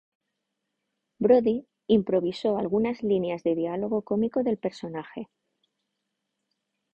[1.19, 5.29] Brody improvisó algunas líneas de diálogo cómico del personaje.